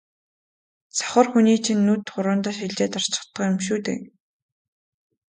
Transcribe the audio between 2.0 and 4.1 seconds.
хуруундаа шилжээд орчихдог юм шүү дээ.